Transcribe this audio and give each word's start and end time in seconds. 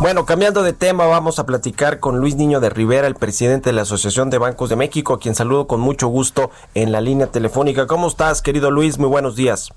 Bueno, 0.00 0.24
cambiando 0.24 0.62
de 0.62 0.72
tema, 0.72 1.06
vamos 1.06 1.38
a 1.38 1.46
platicar 1.46 2.00
con 2.00 2.18
Luis 2.18 2.36
Niño 2.36 2.60
de 2.60 2.70
Rivera, 2.70 3.06
el 3.06 3.16
presidente 3.16 3.70
de 3.70 3.72
la 3.74 3.82
Asociación 3.82 4.30
de 4.30 4.38
Bancos 4.38 4.68
de 4.70 4.76
México, 4.76 5.14
a 5.14 5.18
quien 5.18 5.34
saludo 5.34 5.66
con 5.66 5.80
mucho 5.80 6.08
gusto 6.08 6.50
en 6.74 6.92
la 6.92 7.00
línea 7.00 7.26
telefónica. 7.26 7.86
¿Cómo 7.86 8.06
estás, 8.06 8.40
querido 8.40 8.70
Luis? 8.70 8.98
Muy 8.98 9.08
buenos 9.08 9.36
días. 9.36 9.72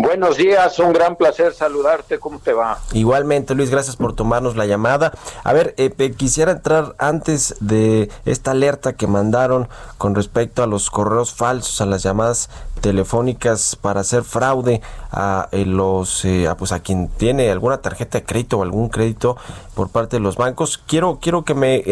Buenos 0.00 0.36
días, 0.36 0.78
un 0.78 0.92
gran 0.92 1.16
placer 1.16 1.52
saludarte. 1.52 2.20
¿Cómo 2.20 2.38
te 2.38 2.52
va? 2.52 2.78
Igualmente, 2.92 3.56
Luis, 3.56 3.68
gracias 3.68 3.96
por 3.96 4.14
tomarnos 4.14 4.54
la 4.54 4.64
llamada. 4.64 5.10
A 5.42 5.52
ver, 5.52 5.74
eh, 5.76 5.92
eh, 5.98 6.12
quisiera 6.12 6.52
entrar 6.52 6.94
antes 6.98 7.56
de 7.58 8.08
esta 8.24 8.52
alerta 8.52 8.92
que 8.92 9.08
mandaron 9.08 9.68
con 9.96 10.14
respecto 10.14 10.62
a 10.62 10.68
los 10.68 10.88
correos 10.90 11.34
falsos, 11.34 11.80
a 11.80 11.86
las 11.86 12.04
llamadas 12.04 12.48
telefónicas 12.80 13.74
para 13.74 14.02
hacer 14.02 14.22
fraude 14.22 14.82
a 15.10 15.48
eh, 15.50 15.64
los 15.64 16.24
a, 16.48 16.56
pues 16.56 16.70
a 16.70 16.78
quien 16.78 17.08
tiene 17.08 17.50
alguna 17.50 17.78
tarjeta 17.78 18.18
de 18.18 18.24
crédito 18.24 18.58
o 18.58 18.62
algún 18.62 18.88
crédito 18.88 19.36
por 19.74 19.88
parte 19.88 20.18
de 20.18 20.20
los 20.20 20.36
bancos 20.36 20.78
quiero 20.78 21.18
quiero 21.20 21.42
que 21.42 21.54
me 21.54 21.82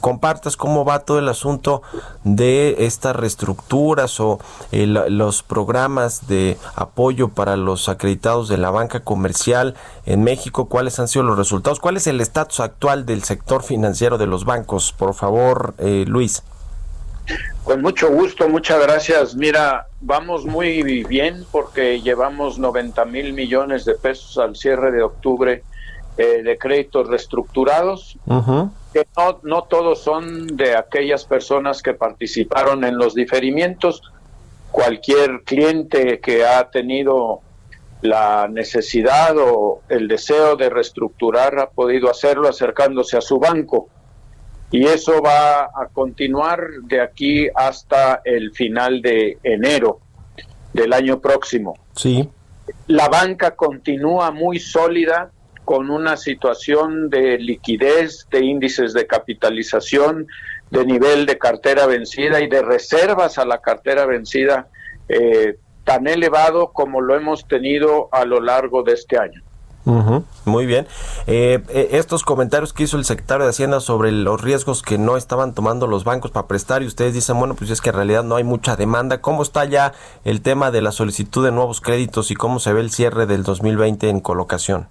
compartas 0.00 0.56
cómo 0.56 0.84
va 0.84 1.00
todo 1.00 1.18
el 1.18 1.28
asunto 1.28 1.82
de 2.22 2.86
estas 2.86 3.16
reestructuras 3.16 4.20
o 4.20 4.38
los 4.70 5.42
programas 5.42 6.28
de 6.28 6.56
apoyo 6.76 7.31
para 7.34 7.56
los 7.56 7.88
acreditados 7.88 8.48
de 8.48 8.58
la 8.58 8.70
banca 8.70 9.00
comercial 9.00 9.74
en 10.06 10.22
México 10.22 10.66
cuáles 10.66 10.98
han 10.98 11.08
sido 11.08 11.24
los 11.24 11.36
resultados 11.36 11.80
cuál 11.80 11.96
es 11.96 12.06
el 12.06 12.20
estatus 12.20 12.60
actual 12.60 13.06
del 13.06 13.22
sector 13.22 13.62
financiero 13.62 14.18
de 14.18 14.26
los 14.26 14.44
bancos 14.44 14.92
por 14.92 15.14
favor 15.14 15.74
Luis. 15.78 16.42
Con 17.64 17.80
mucho 17.80 18.10
gusto, 18.10 18.48
muchas 18.48 18.82
gracias. 18.82 19.36
Mira, 19.36 19.86
vamos 20.00 20.44
muy 20.44 20.82
bien 21.04 21.44
porque 21.52 22.00
llevamos 22.00 22.58
90 22.58 23.04
mil 23.04 23.32
millones 23.32 23.84
de 23.84 23.94
pesos 23.94 24.38
al 24.38 24.56
cierre 24.56 24.90
de 24.90 25.02
octubre 25.02 25.62
eh, 26.18 26.42
de 26.42 26.58
créditos 26.58 27.08
reestructurados, 27.08 28.18
que 28.92 29.06
no, 29.16 29.38
no 29.44 29.62
todos 29.62 30.02
son 30.02 30.56
de 30.56 30.76
aquellas 30.76 31.24
personas 31.24 31.80
que 31.82 31.94
participaron 31.94 32.84
en 32.84 32.98
los 32.98 33.14
diferimientos. 33.14 34.02
Cualquier 34.72 35.42
cliente 35.44 36.18
que 36.20 36.44
ha 36.44 36.68
tenido 36.70 37.40
la 38.00 38.48
necesidad 38.48 39.36
o 39.38 39.82
el 39.88 40.08
deseo 40.08 40.56
de 40.56 40.68
reestructurar 40.68 41.58
ha 41.60 41.70
podido 41.70 42.10
hacerlo 42.10 42.48
acercándose 42.48 43.16
a 43.16 43.20
su 43.20 43.38
banco 43.38 43.88
y 44.72 44.86
eso 44.86 45.20
va 45.20 45.64
a 45.64 45.88
continuar 45.92 46.66
de 46.84 47.00
aquí 47.00 47.46
hasta 47.54 48.22
el 48.24 48.52
final 48.52 49.02
de 49.02 49.38
enero 49.42 50.00
del 50.72 50.94
año 50.94 51.20
próximo. 51.20 51.74
Sí. 51.94 52.28
La 52.86 53.08
banca 53.08 53.54
continúa 53.54 54.30
muy 54.30 54.58
sólida 54.58 55.30
con 55.66 55.90
una 55.90 56.16
situación 56.16 57.10
de 57.10 57.38
liquidez, 57.38 58.26
de 58.30 58.44
índices 58.44 58.94
de 58.94 59.06
capitalización, 59.06 60.26
de 60.72 60.86
nivel 60.86 61.26
de 61.26 61.36
cartera 61.36 61.86
vencida 61.86 62.40
y 62.40 62.48
de 62.48 62.62
reservas 62.62 63.36
a 63.36 63.44
la 63.44 63.58
cartera 63.58 64.06
vencida 64.06 64.68
eh, 65.08 65.56
tan 65.84 66.08
elevado 66.08 66.72
como 66.72 67.02
lo 67.02 67.14
hemos 67.14 67.46
tenido 67.46 68.08
a 68.10 68.24
lo 68.24 68.40
largo 68.40 68.82
de 68.82 68.94
este 68.94 69.18
año 69.18 69.42
muy 69.84 70.66
bien. 70.66 70.86
Eh, 71.26 71.60
eh, 71.68 71.88
estos 71.92 72.22
comentarios 72.22 72.72
que 72.72 72.84
hizo 72.84 72.96
el 72.96 73.04
secretario 73.04 73.44
de 73.44 73.50
Hacienda 73.50 73.80
sobre 73.80 74.12
los 74.12 74.40
riesgos 74.40 74.82
que 74.82 74.98
no 74.98 75.16
estaban 75.16 75.54
tomando 75.54 75.86
los 75.86 76.04
bancos 76.04 76.30
para 76.30 76.46
prestar 76.46 76.82
y 76.82 76.86
ustedes 76.86 77.14
dicen, 77.14 77.38
bueno, 77.38 77.54
pues 77.54 77.70
es 77.70 77.80
que 77.80 77.90
en 77.90 77.96
realidad 77.96 78.22
no 78.22 78.36
hay 78.36 78.44
mucha 78.44 78.76
demanda. 78.76 79.20
¿Cómo 79.20 79.42
está 79.42 79.64
ya 79.64 79.92
el 80.24 80.40
tema 80.40 80.70
de 80.70 80.82
la 80.82 80.92
solicitud 80.92 81.44
de 81.44 81.52
nuevos 81.52 81.80
créditos 81.80 82.30
y 82.30 82.34
cómo 82.34 82.60
se 82.60 82.72
ve 82.72 82.80
el 82.80 82.90
cierre 82.90 83.26
del 83.26 83.42
2020 83.42 84.08
en 84.08 84.20
colocación? 84.20 84.88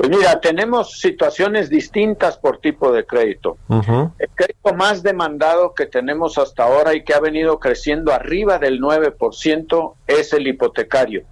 Pues 0.00 0.16
mira, 0.16 0.40
tenemos 0.40 0.98
situaciones 0.98 1.68
distintas 1.68 2.38
por 2.38 2.58
tipo 2.58 2.90
de 2.90 3.04
crédito. 3.04 3.58
El 3.68 4.28
crédito 4.34 4.72
más 4.74 5.02
demandado 5.02 5.74
que 5.74 5.84
tenemos 5.84 6.38
hasta 6.38 6.64
ahora 6.64 6.94
y 6.94 7.04
que 7.04 7.12
ha 7.12 7.20
venido 7.20 7.58
creciendo 7.58 8.10
arriba 8.10 8.58
del 8.58 8.80
9% 8.80 9.94
es 10.06 10.32
el 10.32 10.46
hipotecario 10.46 11.24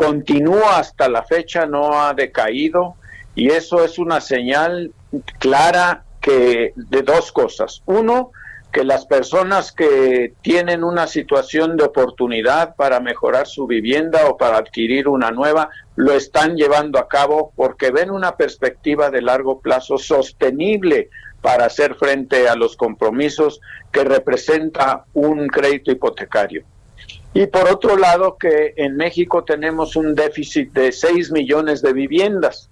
continúa 0.00 0.78
hasta 0.78 1.10
la 1.10 1.22
fecha, 1.24 1.66
no 1.66 2.00
ha 2.00 2.14
decaído 2.14 2.94
y 3.34 3.48
eso 3.48 3.84
es 3.84 3.98
una 3.98 4.22
señal 4.22 4.92
clara 5.38 6.04
que 6.22 6.72
de 6.74 7.02
dos 7.02 7.32
cosas. 7.32 7.82
Uno, 7.84 8.32
que 8.72 8.84
las 8.84 9.06
personas 9.06 9.72
que 9.72 10.34
tienen 10.42 10.84
una 10.84 11.06
situación 11.06 11.76
de 11.76 11.84
oportunidad 11.84 12.76
para 12.76 13.00
mejorar 13.00 13.46
su 13.46 13.66
vivienda 13.66 14.28
o 14.28 14.36
para 14.36 14.58
adquirir 14.58 15.08
una 15.08 15.30
nueva, 15.30 15.70
lo 15.96 16.12
están 16.12 16.56
llevando 16.56 16.98
a 16.98 17.08
cabo 17.08 17.52
porque 17.56 17.90
ven 17.90 18.10
una 18.10 18.36
perspectiva 18.36 19.10
de 19.10 19.22
largo 19.22 19.60
plazo 19.60 19.98
sostenible 19.98 21.10
para 21.40 21.66
hacer 21.66 21.94
frente 21.94 22.48
a 22.48 22.54
los 22.54 22.76
compromisos 22.76 23.60
que 23.90 24.04
representa 24.04 25.04
un 25.14 25.48
crédito 25.48 25.90
hipotecario. 25.90 26.64
Y 27.32 27.46
por 27.46 27.70
otro 27.70 27.96
lado, 27.96 28.36
que 28.38 28.74
en 28.76 28.96
México 28.96 29.44
tenemos 29.44 29.96
un 29.96 30.14
déficit 30.14 30.72
de 30.72 30.92
6 30.92 31.30
millones 31.30 31.80
de 31.80 31.92
viviendas. 31.92 32.68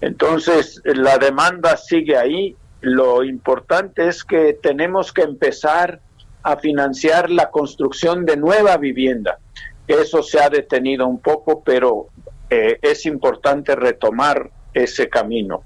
Entonces, 0.00 0.80
la 0.84 1.18
demanda 1.18 1.76
sigue 1.76 2.16
ahí. 2.16 2.56
Lo 2.82 3.24
importante 3.24 4.08
es 4.08 4.24
que 4.24 4.54
tenemos 4.54 5.12
que 5.12 5.22
empezar 5.22 6.00
a 6.42 6.56
financiar 6.56 7.30
la 7.30 7.50
construcción 7.50 8.26
de 8.26 8.36
nueva 8.36 8.76
vivienda. 8.76 9.38
Eso 9.86 10.22
se 10.22 10.40
ha 10.40 10.50
detenido 10.50 11.06
un 11.06 11.20
poco, 11.20 11.62
pero 11.62 12.08
eh, 12.50 12.78
es 12.82 13.06
importante 13.06 13.74
retomar 13.76 14.50
ese 14.74 15.08
camino 15.08 15.62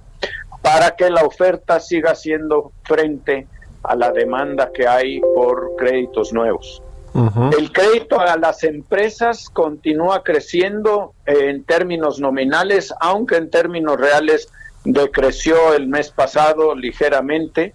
para 0.63 0.97
que 0.97 1.09
la 1.11 1.23
oferta 1.23 1.81
siga 1.81 2.15
siendo 2.15 2.73
frente 2.83 3.47
a 3.85 3.95
la 3.95 4.11
demanda 4.11 4.71
que 4.75 4.87
hay 4.87 5.21
por 5.35 5.77
créditos 5.77 6.33
nuevos. 6.33 6.83
El 7.59 7.73
crédito 7.73 8.21
a 8.21 8.37
las 8.37 8.63
empresas 8.63 9.49
continúa 9.49 10.23
creciendo 10.23 11.15
en 11.25 11.65
términos 11.65 12.21
nominales, 12.21 12.93
aunque 13.01 13.37
en 13.37 13.49
términos 13.49 13.97
reales 13.97 14.49
decreció 14.87 15.75
el 15.75 15.89
mes 15.89 16.11
pasado 16.11 16.75
ligeramente. 16.75 17.75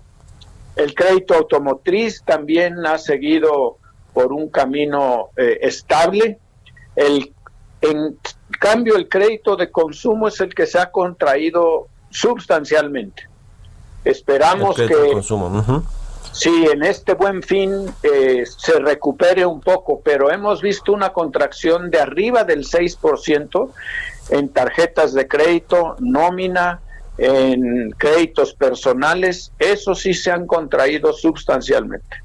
El 0.76 0.96
crédito 0.96 1.36
automotriz 1.36 2.24
también 2.24 2.86
ha 2.86 2.98
seguido 2.98 3.78
por 4.14 4.32
un 4.32 4.50
camino 4.50 5.30
eh, 5.36 5.60
estable. 5.62 6.40
El, 6.96 7.34
en 7.82 8.18
cambio, 8.60 8.96
el 8.96 9.10
crédito 9.10 9.56
de 9.56 9.70
consumo 9.70 10.30
es 10.30 10.40
el 10.40 10.54
que 10.56 10.66
se 10.66 10.80
ha 10.80 10.90
contraído 10.90 11.88
sustancialmente. 12.10 13.28
Esperamos 14.04 14.76
que... 14.76 14.88
Sí, 16.32 16.66
en 16.72 16.82
este 16.84 17.14
buen 17.14 17.44
fin 17.44 17.94
eh, 18.04 18.46
se 18.46 18.80
recupere 18.80 19.46
un 19.46 19.59
poco, 19.59 20.00
pero 20.02 20.32
hemos 20.32 20.62
visto 20.62 20.94
una 20.94 21.12
contracción 21.12 21.91
de 21.91 22.00
arriba 22.00 22.46
del 22.46 22.66
6% 22.66 23.70
en 24.30 24.47
tarjetas 24.47 25.14
de 25.14 25.28
crédito, 25.28 25.97
nómina, 26.00 26.80
en 27.17 27.91
créditos 27.97 28.53
personales, 28.53 29.52
eso 29.59 29.96
sí 29.96 30.13
se 30.13 30.31
han 30.31 30.47
contraído 30.47 31.13
sustancialmente. 31.13 32.17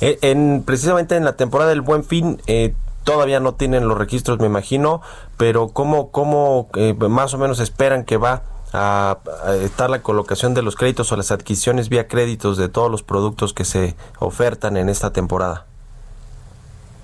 Eh, 0.00 0.18
en, 0.22 0.62
precisamente 0.64 1.16
en 1.16 1.24
la 1.24 1.36
temporada 1.36 1.70
del 1.70 1.80
buen 1.80 2.04
fin, 2.04 2.40
eh, 2.46 2.74
todavía 3.04 3.40
no 3.40 3.54
tienen 3.54 3.88
los 3.88 3.98
registros, 3.98 4.38
me 4.38 4.46
imagino, 4.46 5.00
pero 5.36 5.68
¿cómo, 5.68 6.10
cómo 6.10 6.68
más 7.08 7.34
o 7.34 7.38
menos 7.38 7.60
esperan 7.60 8.04
que 8.04 8.16
va 8.16 8.42
a, 8.72 9.18
estar 9.62 9.90
la 9.90 10.02
colocación 10.02 10.54
de 10.54 10.62
los 10.62 10.76
créditos 10.76 11.10
o 11.12 11.16
las 11.16 11.30
adquisiciones 11.30 11.88
vía 11.88 12.08
créditos 12.08 12.56
de 12.56 12.68
todos 12.68 12.90
los 12.90 13.02
productos 13.02 13.52
que 13.52 13.64
se 13.64 13.96
ofertan 14.18 14.76
en 14.76 14.88
esta 14.88 15.12
temporada? 15.12 15.66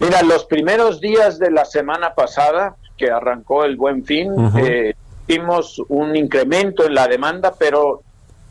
Mira, 0.01 0.23
los 0.23 0.45
primeros 0.45 1.01
días 1.01 1.39
de 1.39 1.51
la 1.51 1.65
semana 1.65 2.15
pasada, 2.15 2.77
que 2.97 3.11
arrancó 3.11 3.65
el 3.65 3.77
buen 3.77 4.05
fin, 4.05 4.33
eh, 4.57 4.95
vimos 5.33 5.81
un 5.89 6.15
incremento 6.17 6.85
en 6.85 6.95
la 6.95 7.09
demanda, 7.09 7.55
pero 7.59 8.03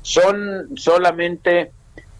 son 0.02 0.70
solamente 0.76 1.72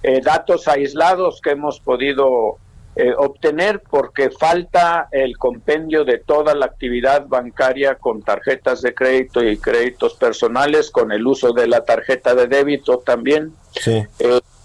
eh, 0.04 0.22
datos 0.22 0.68
aislados 0.68 1.42
que 1.42 1.52
hemos 1.52 1.80
podido 1.80 2.58
eh, 2.96 3.14
obtener 3.18 3.82
porque 3.90 4.30
falta 4.30 5.08
el 5.12 5.38
compendio 5.38 6.04
de 6.04 6.20
toda 6.20 6.54
la 6.54 6.66
actividad 6.66 7.26
bancaria 7.28 7.96
con 7.96 8.22
tarjetas 8.22 8.82
de 8.82 8.94
crédito 8.94 9.44
y 9.44 9.58
créditos 9.58 10.14
personales, 10.16 10.92
con 10.92 11.12
el 11.12 11.26
uso 11.26 11.54
de 11.54 11.68
la 11.68 11.84
tarjeta 11.84 12.36
de 12.36 12.48
débito 12.48 13.00
también, 13.00 13.54
eh, 13.86 14.06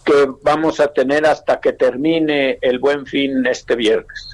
que 0.05 0.29
vamos 0.43 0.81
a 0.81 0.89
tener 0.89 1.25
hasta 1.25 1.61
que 1.61 1.73
termine 1.73 2.59
el 2.61 2.79
buen 2.79 3.07
fin 3.07 3.47
este 3.47 3.77
viernes. 3.77 4.31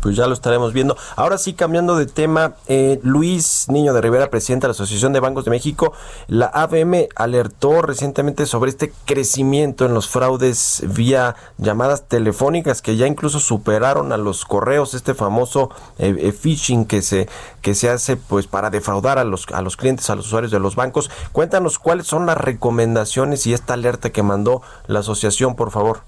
Pues 0.00 0.16
ya 0.16 0.26
lo 0.26 0.34
estaremos 0.34 0.72
viendo. 0.72 0.96
Ahora 1.16 1.38
sí, 1.38 1.54
cambiando 1.54 1.96
de 1.96 2.06
tema, 2.06 2.54
eh, 2.68 3.00
Luis 3.02 3.66
Niño 3.68 3.92
de 3.92 4.00
Rivera, 4.00 4.30
presidente 4.30 4.66
de 4.66 4.68
la 4.68 4.72
Asociación 4.72 5.12
de 5.12 5.20
Bancos 5.20 5.44
de 5.44 5.50
México, 5.50 5.92
la 6.28 6.46
ABM 6.46 7.08
alertó 7.16 7.82
recientemente 7.82 8.46
sobre 8.46 8.70
este 8.70 8.92
crecimiento 9.06 9.84
en 9.84 9.94
los 9.94 10.08
fraudes 10.08 10.82
vía 10.86 11.34
llamadas 11.58 12.08
telefónicas 12.08 12.82
que 12.82 12.96
ya 12.96 13.06
incluso 13.06 13.40
superaron 13.40 14.12
a 14.12 14.16
los 14.16 14.44
correos, 14.44 14.94
este 14.94 15.14
famoso 15.14 15.70
eh, 15.98 16.14
eh, 16.18 16.32
phishing 16.32 16.84
que 16.84 17.02
se 17.02 17.28
que 17.62 17.74
se 17.74 17.90
hace 17.90 18.16
pues 18.16 18.46
para 18.46 18.70
defraudar 18.70 19.18
a 19.18 19.24
los 19.24 19.46
a 19.52 19.62
los 19.62 19.76
clientes, 19.76 20.08
a 20.10 20.14
los 20.14 20.26
usuarios 20.26 20.52
de 20.52 20.60
los 20.60 20.76
bancos. 20.76 21.10
Cuéntanos 21.32 21.78
cuáles 21.78 22.06
son 22.06 22.26
las 22.26 22.38
recomendaciones 22.38 23.46
y 23.46 23.52
esta 23.52 23.74
alerta 23.74 24.10
que 24.10 24.22
mandó 24.22 24.62
la 24.86 25.00
asociación, 25.00 25.56
por 25.56 25.70
favor. 25.70 26.02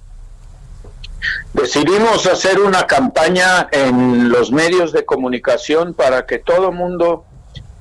Decidimos 1.52 2.26
hacer 2.26 2.60
una 2.60 2.86
campaña 2.86 3.68
en 3.70 4.28
los 4.28 4.52
medios 4.52 4.92
de 4.92 5.04
comunicación 5.04 5.94
para 5.94 6.26
que 6.26 6.38
todo 6.38 6.70
el 6.70 6.74
mundo 6.74 7.24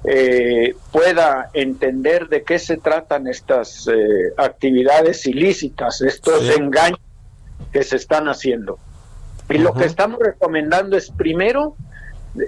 eh, 0.03 0.75
pueda 0.91 1.49
entender 1.53 2.29
de 2.29 2.43
qué 2.43 2.57
se 2.57 2.77
tratan 2.77 3.27
estas 3.27 3.87
eh, 3.87 4.33
actividades 4.37 5.25
ilícitas, 5.25 6.01
estos 6.01 6.49
engaños 6.49 6.99
que 7.71 7.83
se 7.83 7.97
están 7.97 8.27
haciendo. 8.29 8.79
Y 9.49 9.57
lo 9.57 9.73
que 9.73 9.85
estamos 9.85 10.19
recomendando 10.19 10.95
es 10.95 11.09
primero 11.09 11.75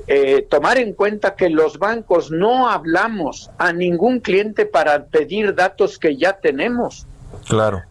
eh, 0.07 0.45
tomar 0.49 0.77
en 0.77 0.93
cuenta 0.93 1.35
que 1.35 1.49
los 1.49 1.79
bancos 1.79 2.31
no 2.31 2.69
hablamos 2.69 3.49
a 3.57 3.73
ningún 3.73 4.19
cliente 4.19 4.65
para 4.65 5.05
pedir 5.05 5.55
datos 5.55 5.97
que 5.97 6.15
ya 6.15 6.33
tenemos. 6.33 7.07
Claro. 7.47 7.81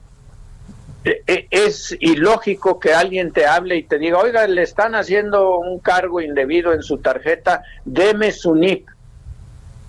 E, 1.05 1.23
e, 1.27 1.47
es 1.51 1.97
ilógico 1.99 2.79
que 2.79 2.93
alguien 2.93 3.33
te 3.33 3.47
hable 3.47 3.77
y 3.77 3.85
te 3.85 3.99
diga, 3.99 4.19
oiga, 4.19 4.47
le 4.47 4.63
están 4.63 4.95
haciendo 4.95 5.59
un 5.59 5.79
cargo 5.79 6.21
indebido 6.21 6.73
en 6.73 6.83
su 6.83 6.99
tarjeta, 6.99 7.63
deme 7.85 8.33
su 8.33 8.55
NIP. 8.55 8.89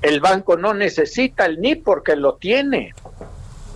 El 0.02 0.20
banco 0.20 0.58
no 0.58 0.74
necesita 0.74 1.46
el 1.46 1.60
NIP 1.60 1.84
porque 1.84 2.16
lo 2.16 2.36
tiene. 2.36 2.94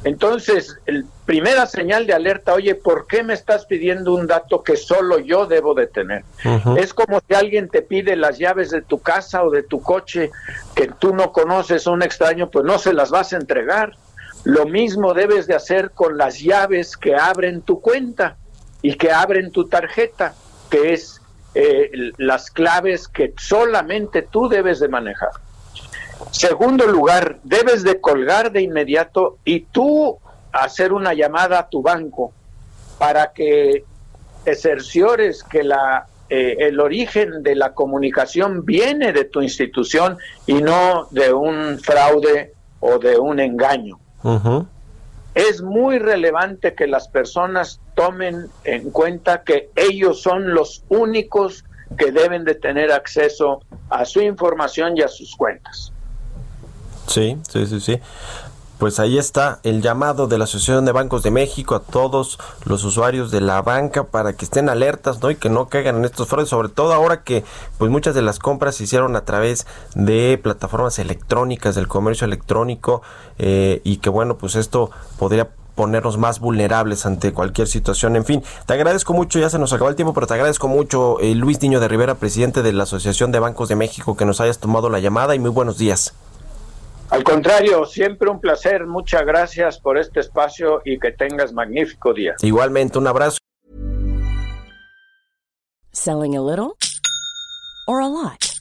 Entonces, 0.06 0.78
el, 0.86 1.06
primera 1.26 1.66
señal 1.66 2.06
de 2.06 2.14
alerta, 2.14 2.54
oye, 2.54 2.76
¿por 2.76 3.08
qué 3.08 3.24
me 3.24 3.34
estás 3.34 3.66
pidiendo 3.66 4.14
un 4.14 4.28
dato 4.28 4.64
que 4.64 4.78
solo 4.78 5.20
yo 5.20 5.48
debo 5.48 5.74
de 5.74 5.88
tener? 5.88 6.24
Es 6.78 6.94
como 6.94 7.22
si 7.28 7.34
alguien 7.34 7.70
te 7.70 7.82
pide 7.82 8.16
las 8.16 8.38
llaves 8.38 8.70
de 8.70 8.84
tu 8.84 9.00
casa 9.00 9.44
o 9.44 9.50
de 9.50 9.64
tu 9.64 9.82
coche 9.82 10.30
que 10.76 10.88
tú 10.88 11.14
no 11.16 11.32
conoces, 11.32 11.88
un 11.88 12.04
extraño, 12.04 12.50
pues 12.50 12.64
no 12.64 12.78
se 12.78 12.94
las 12.94 13.10
vas 13.10 13.34
a 13.34 13.38
entregar. 13.38 13.98
Lo 14.45 14.68
mismo 14.68 15.15
debes 15.15 15.47
de 15.47 15.56
hacer 15.56 15.92
con 15.92 16.18
las 16.18 16.39
llaves 16.39 16.95
que 16.95 17.15
abren 17.15 17.63
tu 17.63 17.81
cuenta 17.81 18.38
y 18.83 18.94
que 18.94 19.12
abren 19.12 19.51
tu 19.51 19.68
tarjeta, 19.68 20.36
que 20.69 20.94
es 20.94 21.19
eh, 21.56 21.89
las 22.18 22.51
claves 22.51 23.07
que 23.07 23.33
solamente 23.38 24.21
tú 24.21 24.47
debes 24.47 24.80
de 24.80 24.88
manejar. 24.88 25.31
Segundo 26.30 26.86
lugar, 26.86 27.39
debes 27.44 27.83
de 27.83 28.00
colgar 28.00 28.51
de 28.51 28.62
inmediato 28.62 29.39
y 29.44 29.62
tú 29.62 30.19
hacer 30.51 30.94
una 30.94 31.15
llamada 31.15 31.59
a 31.59 31.69
tu 31.69 31.81
banco 31.81 32.31
para 33.00 33.33
que 33.33 33.83
te 34.44 34.56
cerciores 34.56 35.44
que 35.44 35.63
la, 35.63 36.06
eh, 36.30 36.57
el 36.59 36.80
origen 36.80 37.41
de 37.41 37.56
la 37.56 37.74
comunicación 37.74 38.63
viene 38.63 39.12
de 39.12 39.25
tu 39.25 39.41
institución 39.41 40.19
y 40.45 40.62
no 40.62 41.07
de 41.09 41.33
un 41.33 41.80
fraude 41.80 42.53
o 42.80 43.00
de 43.00 43.18
un 43.18 43.39
engaño. 43.39 43.98
Es 45.33 45.62
muy 45.62 46.00
relevante 46.00 46.74
que 46.75 46.88
las 46.88 47.07
personas 47.07 47.80
tomen 47.95 48.48
en 48.63 48.92
cuenta 48.92 49.44
que 49.44 49.69
ellos 49.75 50.22
son 50.22 50.54
los 50.54 50.83
únicos 50.89 51.66
que 51.98 52.12
deben 52.12 52.45
de 52.45 52.56
tener 52.56 52.92
acceso 52.92 53.62
a 53.89 54.06
su 54.06 54.22
información 54.22 54.98
y 54.98 55.01
a 55.01 55.07
sus 55.07 55.36
cuentas. 55.36 55.92
Sí, 57.07 57.38
sí, 57.48 57.68
sí, 57.68 57.80
sí 57.80 58.01
pues 58.77 59.00
ahí 59.00 59.18
está 59.18 59.60
el 59.63 59.81
llamado 59.81 60.27
de 60.27 60.38
la 60.38 60.44
Asociación 60.44 60.86
de 60.86 60.92
Bancos 60.92 61.24
de 61.24 61.31
México 61.31 61.75
a 61.75 61.80
todos 61.80 62.39
los 62.66 62.83
usuarios 62.83 63.31
de 63.31 63.42
la 63.42 63.62
banca 63.62 64.04
para 64.06 64.33
que 64.33 64.45
estén 64.45 64.69
alertas, 64.69 65.22
¿no? 65.22 65.31
Y 65.31 65.36
que 65.36 65.50
no 65.50 65.69
caigan 65.69 65.98
en 65.98 66.06
estos 66.06 66.27
fraudes, 66.27 66.50
sobre 66.50 66.69
todo 66.69 66.94
ahora 66.94 67.24
que 67.24 67.44
pues 67.77 67.89
muchas 67.89 68.16
de 68.16 68.22
las 68.22 68.39
compras 68.39 68.75
se 68.75 68.83
hicieron 68.83 69.16
a 69.16 69.22
través 69.22 69.66
de 69.95 70.39
plataformas 70.42 71.00
electrónicas, 71.00 71.75
del 71.75 71.88
comercio 71.88 72.25
electrónico 72.25 73.01
eh, 73.38 73.81
y 73.83 73.98
que 73.98 74.10
bueno, 74.10 74.38
pues 74.38 74.56
esto 74.56 74.92
podría 75.18 75.50
ponernos 75.75 76.18
más 76.18 76.39
vulnerables 76.39 77.06
ante 77.06 77.33
cualquier 77.33 77.68
situación. 77.68 78.16
En 78.16 78.25
fin, 78.25 78.44
te 78.66 78.74
agradezco 78.74 79.13
mucho, 79.13 79.39
ya 79.39 79.50
se 79.50 79.60
nos 79.60 79.74
acabó 79.74 79.89
el 79.89 79.95
tiempo, 79.95 80.13
pero 80.13 80.25
te 80.25 80.33
agradezco 80.33 80.68
mucho, 80.68 81.19
eh, 81.19 81.36
Luis 81.36 81.62
Niño 81.62 81.80
de 81.80 81.88
Rivera, 81.88 82.16
presidente 82.16 82.63
de 82.63 82.74
la 82.74 82.83
Asociación 82.83 83.31
de 83.31 83.39
Bancos 83.39 83.69
de 83.69 83.75
México, 83.75 84.16
que 84.16 84.25
nos 84.25 84.39
hayas 84.42 84.60
tomado 84.60 84.89
la 84.89 85.00
llamada 85.00 85.36
y 85.36 85.39
muy 85.39 85.50
buenos 85.50 85.77
días. 85.77 86.13
Al 87.12 87.24
contrario, 87.24 87.86
siempre 87.86 88.30
un 88.30 88.40
placer. 88.40 88.86
Muchas 88.88 89.25
gracias 89.25 89.80
por 89.80 89.98
este 89.98 90.22
espacio 90.22 90.81
y 90.84 91.00
que 91.00 91.12
tengas 91.12 91.54
magnífico 91.54 92.13
día. 92.13 92.36
Igualmente, 92.42 92.98
un 92.98 93.07
abrazo. 93.07 93.38
Selling 95.92 96.36
a 96.36 96.42
little 96.42 96.78
or 97.88 98.02
a 98.02 98.07
lot. 98.07 98.56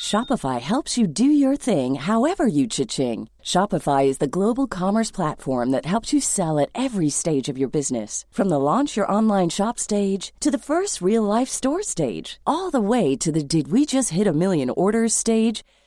Shopify 0.00 0.60
helps 0.60 0.98
you 0.98 1.06
do 1.06 1.24
your 1.24 1.56
thing 1.56 1.94
however 1.94 2.46
you 2.46 2.66
cha-ching. 2.66 3.28
Shopify 3.42 4.06
is 4.06 4.18
the 4.18 4.28
global 4.28 4.66
commerce 4.66 5.10
platform 5.10 5.70
that 5.70 5.86
helps 5.86 6.12
you 6.12 6.20
sell 6.20 6.58
at 6.58 6.68
every 6.74 7.08
stage 7.08 7.48
of 7.48 7.56
your 7.56 7.70
business. 7.70 8.26
From 8.30 8.50
the 8.50 8.60
launch 8.60 8.96
your 8.98 9.10
online 9.10 9.48
shop 9.48 9.78
stage 9.78 10.34
to 10.40 10.50
the 10.50 10.58
first 10.58 11.00
real 11.00 11.22
life 11.22 11.48
store 11.48 11.82
stage, 11.82 12.38
all 12.46 12.70
the 12.70 12.82
way 12.82 13.16
to 13.16 13.32
the 13.32 13.42
did 13.42 13.68
we 13.72 13.86
just 13.86 14.10
hit 14.10 14.26
a 14.26 14.32
million 14.34 14.68
orders 14.68 15.14
stage. 15.14 15.64